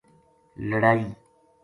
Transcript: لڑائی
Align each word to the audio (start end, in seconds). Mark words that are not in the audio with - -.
لڑائی 0.69 1.03